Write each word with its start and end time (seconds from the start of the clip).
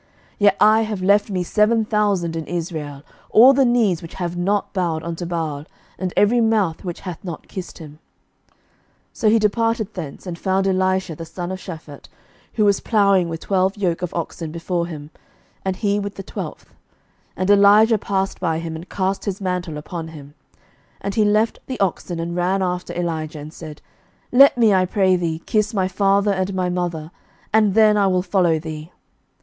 11:019:018 0.01 0.09
Yet 0.39 0.57
I 0.59 0.81
have 0.81 1.01
left 1.03 1.29
me 1.29 1.43
seven 1.43 1.85
thousand 1.85 2.35
in 2.35 2.47
Israel, 2.47 3.03
all 3.29 3.53
the 3.53 3.63
knees 3.65 4.01
which 4.01 4.15
have 4.15 4.35
not 4.35 4.73
bowed 4.73 5.03
unto 5.03 5.27
Baal, 5.27 5.65
and 5.99 6.11
every 6.17 6.41
mouth 6.41 6.83
which 6.83 7.01
hath 7.01 7.23
not 7.23 7.47
kissed 7.47 7.77
him. 7.77 7.99
11:019:019 9.09 9.09
So 9.13 9.29
he 9.29 9.37
departed 9.37 9.93
thence, 9.93 10.25
and 10.25 10.39
found 10.39 10.65
Elisha 10.67 11.15
the 11.15 11.23
son 11.23 11.51
of 11.51 11.59
Shaphat, 11.59 12.09
who 12.53 12.65
was 12.65 12.79
plowing 12.79 13.29
with 13.29 13.41
twelve 13.41 13.77
yoke 13.77 14.01
of 14.01 14.11
oxen 14.15 14.51
before 14.51 14.87
him, 14.87 15.11
and 15.63 15.75
he 15.75 15.99
with 15.99 16.15
the 16.15 16.23
twelfth: 16.23 16.73
and 17.37 17.47
Elijah 17.51 17.99
passed 17.99 18.39
by 18.39 18.57
him, 18.57 18.75
and 18.75 18.89
cast 18.89 19.25
his 19.25 19.39
mantle 19.39 19.77
upon 19.77 20.07
him. 20.07 20.33
11:019:020 21.01 21.01
And 21.01 21.13
he 21.13 21.25
left 21.25 21.59
the 21.67 21.79
oxen, 21.79 22.19
and 22.19 22.35
ran 22.35 22.63
after 22.63 22.91
Elijah, 22.93 23.37
and 23.37 23.53
said, 23.53 23.83
Let 24.31 24.57
me, 24.57 24.73
I 24.73 24.85
pray 24.87 25.15
thee, 25.15 25.43
kiss 25.45 25.75
my 25.75 25.87
father 25.87 26.33
and 26.33 26.55
my 26.55 26.69
mother, 26.69 27.11
and 27.53 27.75
then 27.75 27.97
I 27.97 28.07
will 28.07 28.23
follow 28.23 28.57
thee. 28.57 28.91